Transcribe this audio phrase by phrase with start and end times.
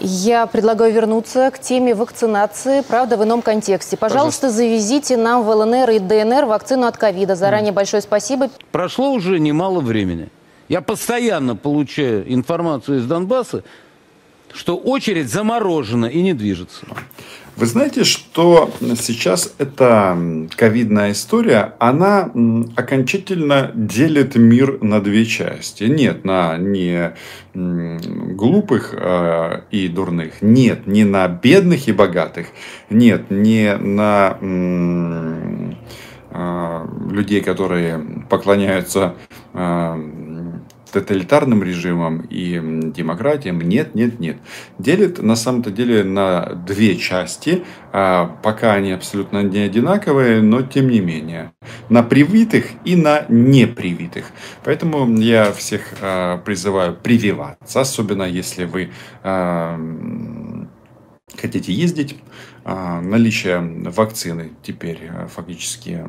[0.00, 3.96] Я предлагаю вернуться к теме вакцинации, правда, в ином контексте.
[3.96, 4.62] Пожалуйста, Пожалуйста.
[4.62, 7.36] завезите нам в ЛНР и ДНР вакцину от ковида.
[7.36, 7.76] Заранее mm.
[7.76, 8.50] большое спасибо.
[8.72, 10.28] Прошло уже немало времени.
[10.68, 13.64] Я постоянно получаю информацию из Донбасса,
[14.52, 16.86] что очередь заморожена и не движется.
[17.56, 20.18] Вы знаете, что сейчас эта
[20.56, 22.32] ковидная история, она
[22.74, 25.84] окончательно делит мир на две части.
[25.84, 27.14] Нет, на не
[27.54, 32.48] глупых э, и дурных, нет, не на бедных и богатых,
[32.90, 34.36] нет, не на
[36.32, 39.14] э, людей, которые поклоняются
[39.52, 40.23] э,
[40.94, 42.60] тоталитарным режимом и
[42.94, 43.60] демократиям.
[43.60, 44.36] Нет, нет, нет.
[44.78, 47.64] Делит на самом-то деле на две части.
[47.92, 51.52] А пока они абсолютно не одинаковые, но тем не менее.
[51.88, 54.26] На привитых и на непривитых.
[54.64, 58.90] Поэтому я всех а, призываю прививаться, особенно если вы
[59.22, 59.76] а,
[61.44, 62.16] хотите ездить,
[62.64, 66.02] а, наличие вакцины теперь э, фактически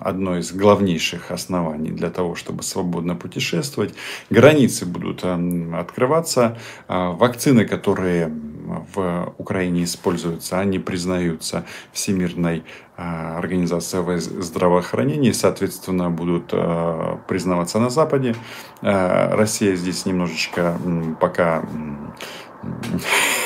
[0.00, 3.94] одно из главнейших оснований для того, чтобы свободно путешествовать.
[4.30, 6.56] Границы будут э, открываться.
[6.86, 8.32] А, вакцины, которые
[8.94, 12.64] в Украине используются, они признаются Всемирной
[12.96, 16.52] а, организацией здравоохранения, соответственно, будут
[17.26, 18.34] признаваться на Западе.
[18.82, 20.78] Россия здесь немножечко
[21.20, 21.64] пока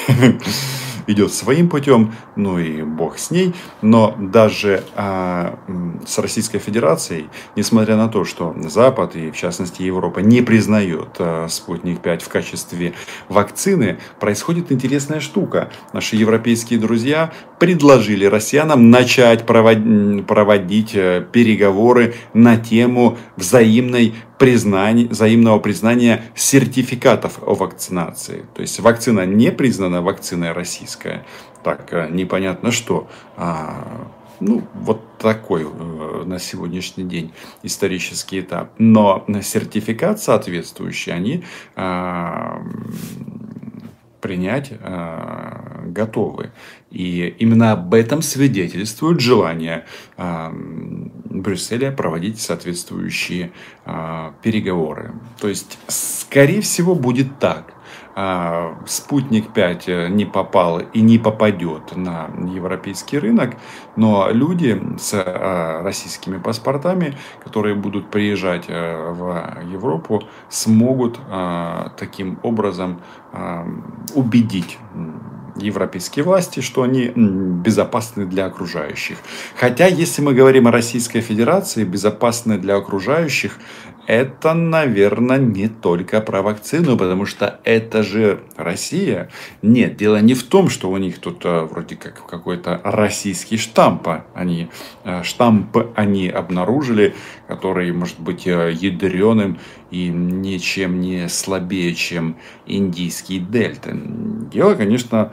[1.11, 3.55] идет своим путем, ну и бог с ней.
[3.83, 5.59] Но даже а,
[6.07, 11.49] с Российской Федерацией, несмотря на то, что Запад и в частности Европа не признает а,
[11.49, 12.95] спутник 5 в качестве
[13.29, 15.71] вакцины, происходит интересная штука.
[15.93, 26.25] Наши европейские друзья предложили россиянам начать проводить, э, переговоры на тему взаимной признания, взаимного признания
[26.35, 28.47] сертификатов о вакцинации.
[28.55, 31.27] То есть вакцина не признана вакциной российская.
[31.63, 33.09] Так, э, непонятно что.
[33.37, 34.09] А,
[34.41, 37.31] ну, вот такой э, на сегодняшний день
[37.63, 38.73] исторический этап.
[38.79, 41.45] Но сертификат соответствующий они
[41.77, 42.63] а,
[44.21, 46.51] принять э, готовы.
[46.91, 49.85] И именно об этом свидетельствует желание
[50.17, 50.51] э,
[51.31, 53.53] Брюсселя проводить соответствующие
[53.87, 55.13] э, переговоры.
[55.41, 57.75] То есть, скорее всего, будет так.
[58.23, 63.57] А, спутник 5 э, не попал и не попадет на европейский рынок,
[63.95, 65.15] но люди с
[65.83, 71.21] российскими паспортами, которые будут приезжать э, в Европу, смогут
[71.97, 73.01] таким образом
[74.15, 74.79] убедить
[75.57, 79.19] европейские власти, что они безопасны для окружающих.
[79.57, 83.59] Хотя, если мы говорим о Российской Федерации, безопасны для окружающих,
[84.11, 89.31] это, наверное, не только про вакцину, потому что это же Россия.
[89.63, 94.09] Нет, дело не в том, что у них тут а, вроде как какой-то российский штамп.
[94.35, 94.69] Они,
[95.05, 97.15] а, штамп они обнаружили,
[97.47, 99.61] который может быть а, ядреным
[99.93, 103.93] и ничем не слабее, чем индийский дельта.
[103.95, 105.33] Дело, конечно,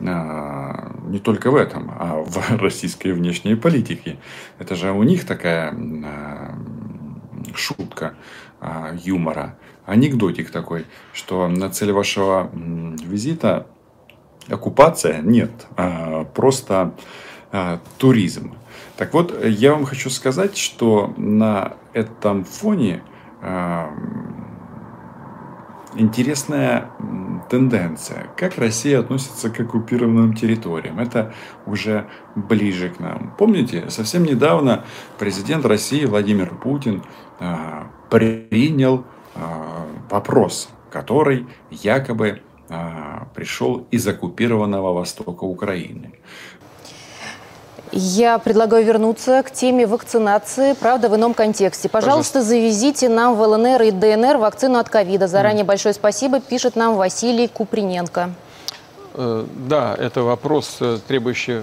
[0.00, 4.18] не только в этом, а в российской внешней политике.
[4.58, 5.74] Это же у них такая
[7.56, 8.14] шутка
[8.60, 13.66] а, юмора, анекдотик такой, что на цель вашего визита
[14.48, 16.94] оккупация нет, а просто
[17.52, 18.54] а, туризм.
[18.96, 23.02] Так вот, я вам хочу сказать, что на этом фоне
[25.94, 26.90] интересная
[27.48, 28.26] тенденция.
[28.36, 30.98] Как Россия относится к оккупированным территориям.
[30.98, 31.34] Это
[31.66, 33.34] уже ближе к нам.
[33.38, 34.84] Помните, совсем недавно
[35.18, 37.02] президент России Владимир Путин
[37.40, 39.04] а, принял
[39.34, 46.12] а, вопрос, который якобы а, пришел из оккупированного востока Украины.
[48.00, 51.88] Я предлагаю вернуться к теме вакцинации, правда, в ином контексте.
[51.88, 52.42] Пожалуйста, Пожалуйста.
[52.42, 55.26] завезите нам в ЛНР и ДНР вакцину от ковида.
[55.26, 55.66] Заранее mm.
[55.66, 58.30] большое спасибо, пишет нам Василий Куприненко.
[59.14, 61.62] Э, да, это вопрос, э, требующий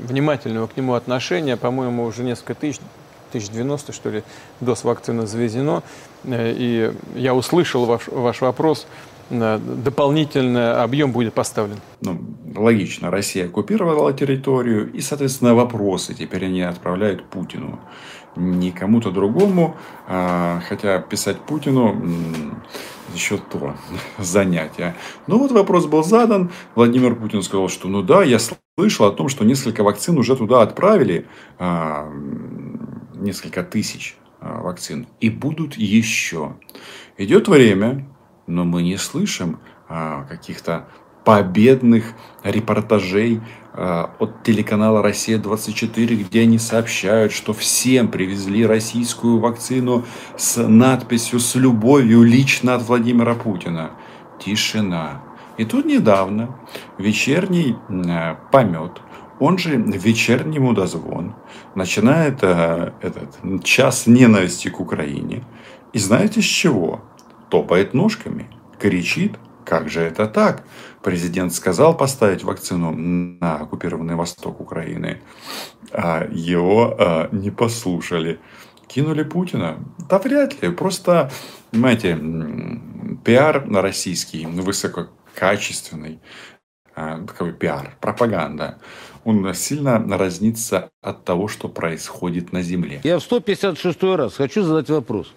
[0.00, 1.58] внимательного к нему отношения.
[1.58, 2.80] По-моему, уже несколько тысяч
[3.28, 4.22] 1090, что ли,
[4.60, 5.82] доз вакцины завезено.
[6.24, 8.86] Э, и я услышал ваш, ваш вопрос.
[9.30, 11.78] Дополнительный объем будет поставлен.
[12.00, 12.18] Ну,
[12.54, 17.80] логично, Россия оккупировала территорию, и, соответственно, вопросы теперь они отправляют Путину.
[18.36, 19.76] Не кому-то другому,
[20.06, 22.02] а, хотя писать Путину
[23.14, 23.76] еще то
[24.18, 24.94] занятие.
[25.26, 28.38] Ну вот вопрос был задан, Владимир Путин сказал, что ну да, я
[28.76, 31.26] слышал о том, что несколько вакцин уже туда отправили,
[31.58, 32.10] а,
[33.14, 36.56] несколько тысяч а, вакцин, и будут еще.
[37.16, 38.08] Идет время,
[38.46, 39.58] но мы не слышим
[39.88, 40.86] а, каких-то
[41.24, 42.12] победных
[42.42, 43.40] репортажей
[43.72, 50.04] э, от телеканала «Россия-24», где они сообщают, что всем привезли российскую вакцину
[50.36, 53.92] с надписью «С любовью лично от Владимира Путина».
[54.38, 55.22] Тишина.
[55.56, 56.58] И тут недавно
[56.98, 59.00] вечерний э, помет,
[59.40, 61.34] он же вечерний мудозвон,
[61.74, 65.44] начинает э, этот час ненависти к Украине.
[65.92, 67.00] И знаете с чего?
[67.54, 70.64] Топает ножками, кричит, как же это так?
[71.04, 75.22] Президент сказал поставить вакцину на оккупированный восток Украины,
[75.92, 78.40] а его а, не послушали.
[78.88, 79.78] Кинули Путина?
[80.08, 80.70] Да вряд ли.
[80.70, 81.30] Просто,
[81.70, 82.18] понимаете,
[83.24, 86.18] пиар российский, высококачественный,
[86.96, 88.80] а, такой пиар, пропаганда,
[89.22, 93.00] он сильно разнится от того, что происходит на Земле.
[93.04, 95.32] Я в 156 раз хочу задать вопрос.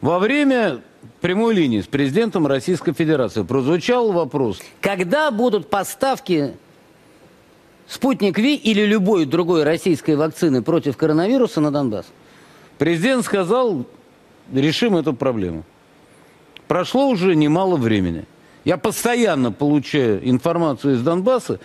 [0.00, 0.80] Во время
[1.20, 6.54] прямой линии с президентом Российской Федерации прозвучал вопрос, когда будут поставки
[7.88, 12.06] Спутник Ви или любой другой российской вакцины против коронавируса на Донбасс?
[12.76, 13.86] Президент сказал,
[14.52, 15.64] решим эту проблему.
[16.68, 18.26] Прошло уже немало времени.
[18.64, 21.60] Я постоянно получаю информацию из Донбасса,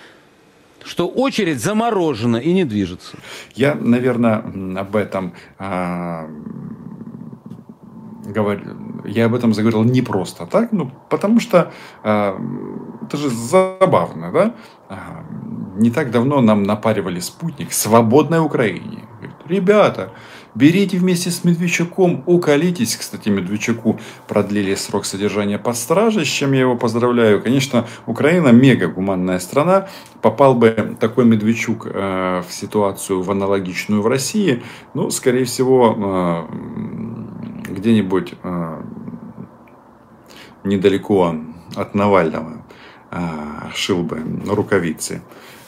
[0.85, 3.17] что очередь заморожена и не движется.
[3.53, 4.37] Я, наверное,
[4.79, 6.29] об этом а,
[8.25, 8.61] говорю,
[9.05, 11.71] я об этом заговорил не просто так, ну, потому что
[12.03, 12.39] э,
[13.01, 14.55] это же забавно, да?
[14.89, 14.95] Э,
[15.75, 18.99] не так давно нам напаривали спутник «Свободной Украине».
[19.19, 20.11] Говорит, Ребята,
[20.55, 22.95] берите вместе с Медведчуком, уколитесь.
[22.95, 27.41] Кстати, Медведчуку продлили срок содержания под стражей, с чем я его поздравляю.
[27.41, 29.87] Конечно, Украина мега гуманная страна.
[30.21, 37.22] Попал бы такой Медведчук э, в ситуацию в аналогичную в России, ну, скорее всего, э,
[37.83, 38.81] где-нибудь э,
[40.63, 41.35] недалеко
[41.75, 42.63] от Навального
[43.11, 43.17] э,
[43.75, 45.21] шил бы рукавицы.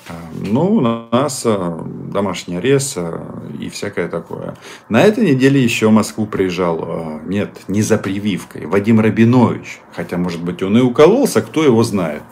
[0.07, 2.97] Э, ну, у нас домашний арест
[3.59, 4.55] и всякое такое.
[4.87, 9.81] На этой неделе еще в Москву приезжал, нет, не за прививкой, Вадим Рабинович.
[9.93, 12.23] Хотя, может быть, он и укололся, кто его знает.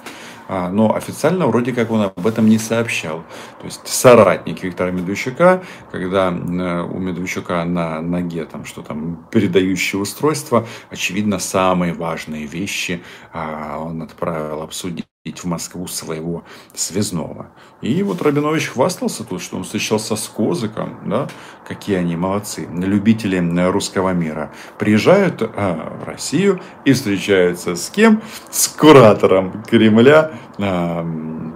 [0.55, 3.23] А, но официально вроде как он об этом не сообщал.
[3.59, 10.00] То есть соратник Виктора Медведчука, когда э, у Медведчука на ноге там что там передающее
[10.00, 13.01] устройство, очевидно, самые важные вещи
[13.31, 16.43] а, он отправил обсудить в Москву своего
[16.73, 17.47] связного.
[17.81, 21.29] И вот Рабинович хвастался тут, что он встречался с Козыком, да,
[21.65, 23.37] какие они молодцы, любители
[23.69, 24.51] русского мира.
[24.77, 28.21] Приезжают а, в Россию и встречаются с кем?
[28.51, 31.07] С куратором Кремля а,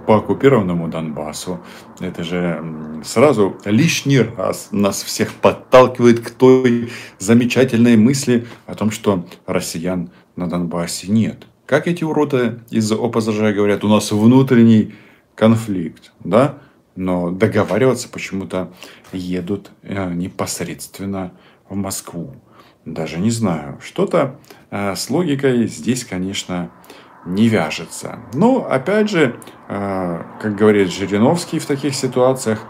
[0.06, 1.60] по оккупированному Донбассу.
[2.00, 2.64] Это же
[3.04, 10.48] сразу лишний раз нас всех подталкивает к той замечательной мысли о том, что россиян на
[10.48, 11.44] Донбассе нет.
[11.68, 14.94] Как эти уроды из ОПЗЖ говорят, у нас внутренний
[15.34, 16.60] конфликт, да?
[16.96, 18.72] Но договариваться почему-то
[19.12, 21.32] едут э, непосредственно
[21.68, 22.34] в Москву.
[22.86, 23.78] Даже не знаю.
[23.82, 26.70] Что-то э, с логикой здесь, конечно,
[27.26, 28.20] не вяжется.
[28.32, 29.38] Но, опять же,
[29.68, 32.66] э, как говорит Жириновский в таких ситуациях,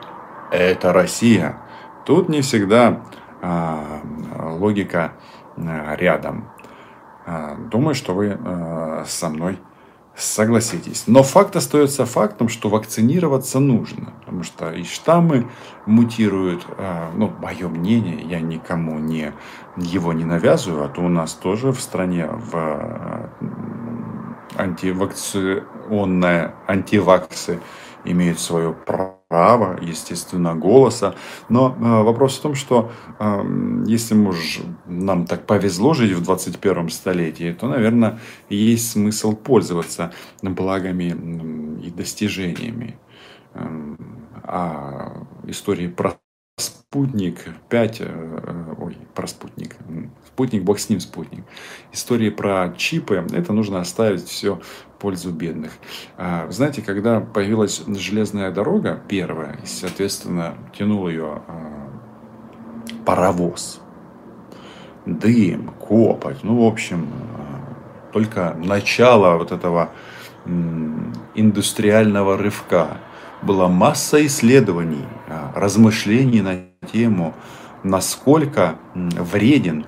[0.51, 1.57] это Россия.
[2.05, 3.05] Тут не всегда
[3.41, 5.13] логика
[5.57, 6.51] рядом.
[7.31, 9.59] А, думаю, что вы а, со мной
[10.17, 11.05] согласитесь.
[11.07, 14.15] Но факт остается фактом, что вакцинироваться нужно.
[14.21, 15.47] Потому что и штаммы
[15.85, 16.67] мутируют.
[16.79, 19.35] А, ну, мое мнение, я никому не,
[19.77, 20.87] его не навязываю.
[20.87, 23.31] А то у нас тоже в стране в
[24.57, 27.61] антивакционные антиваксы
[28.05, 31.15] имеют свое право права, естественно, голоса.
[31.49, 36.89] Но э, вопрос в том, что э, если уж нам так повезло жить в 21
[36.89, 38.19] столетии, то, наверное,
[38.49, 41.15] есть смысл пользоваться благами
[41.85, 42.99] и достижениями.
[43.55, 43.97] Э,
[44.45, 46.15] а истории про
[46.57, 49.58] спутник 5, э, ой, про спутник,
[50.39, 51.45] спутник, бог с ним спутник.
[51.93, 54.61] Истории про чипы, это нужно оставить все
[55.01, 55.73] пользу бедных.
[56.17, 61.89] А, знаете, когда появилась железная дорога первая, и, соответственно, тянул ее а,
[63.05, 63.81] паровоз,
[65.07, 69.91] дым, копоть, ну, в общем, а, только начало вот этого
[71.35, 72.99] индустриального рывка.
[73.43, 75.05] Была масса исследований,
[75.55, 76.61] размышлений на
[76.93, 77.35] тему,
[77.83, 79.85] насколько вреден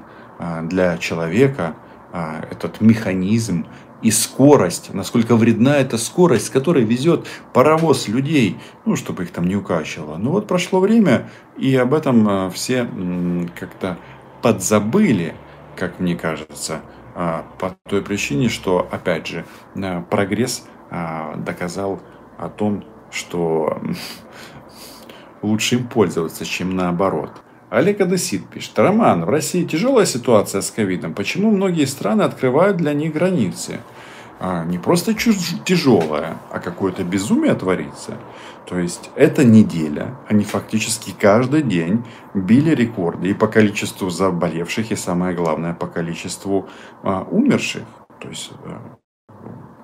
[0.65, 1.75] для человека
[2.51, 3.67] этот механизм
[4.03, 9.47] и скорость, насколько вредна эта скорость, с которой везет паровоз людей, ну, чтобы их там
[9.47, 10.17] не укачивало.
[10.17, 11.29] Ну вот прошло время,
[11.59, 12.89] и об этом э, все
[13.59, 13.99] как-то
[14.43, 15.35] подзабыли,
[15.77, 16.81] как мне кажется,
[17.15, 19.45] а, по той причине, что, опять же,
[20.09, 20.67] прогресс
[21.37, 22.01] доказал
[22.39, 23.81] о том, что
[25.43, 27.31] лучше им пользоваться, чем наоборот.
[27.71, 28.77] Олег Адесит пишет.
[28.79, 31.15] Роман, в России тяжелая ситуация с ковидом.
[31.15, 33.81] Почему многие страны открывают для них границы?
[34.41, 38.17] А, не просто тяжелая, а какое-то безумие творится.
[38.67, 44.97] То есть, эта неделя, они фактически каждый день били рекорды и по количеству заболевших, и
[44.97, 46.69] самое главное, по количеству
[47.03, 47.85] а, умерших.
[48.19, 48.99] То есть, а,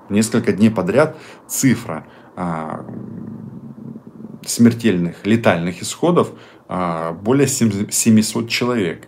[0.09, 1.15] несколько дней подряд
[1.47, 2.85] цифра а,
[4.45, 6.31] смертельных, летальных исходов
[6.67, 9.07] а, более 700 человек.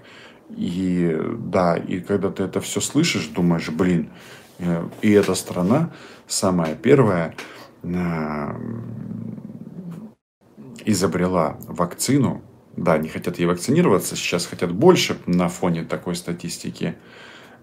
[0.50, 4.09] И да, и когда ты это все слышишь, думаешь, блин,
[4.57, 5.91] э, и эта страна
[6.27, 7.36] самая первая
[7.83, 8.55] а,
[10.86, 12.41] изобрела вакцину.
[12.75, 16.95] Да, не хотят ей вакцинироваться, сейчас хотят больше на фоне такой статистики.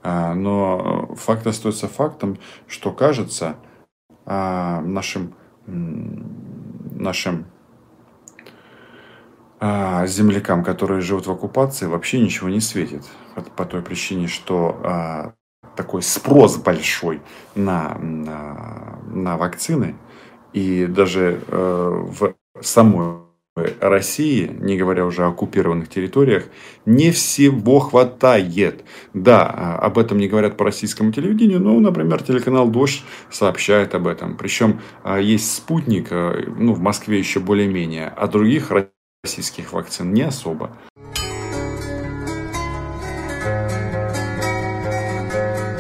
[0.03, 3.57] А, но факт остается фактом, что кажется
[4.27, 5.35] нашим,
[5.67, 7.47] нашим
[9.59, 13.05] а землякам, которые живут в оккупации, вообще ничего не светит.
[13.57, 15.33] По той причине, что а,
[15.77, 17.21] такой спрос большой
[17.55, 19.95] на, на, на вакцины.
[20.53, 23.27] И даже э, в самой
[23.81, 26.45] России, не говоря уже о оккупированных территориях,
[26.85, 28.85] не всего хватает.
[29.15, 34.07] Да, а, об этом не говорят по российскому телевидению, но, например, телеканал «Дождь» сообщает об
[34.07, 34.37] этом.
[34.37, 38.71] Причем а, есть спутник, ну, в Москве еще более-менее, а других
[39.27, 40.71] российских вакцин не особо.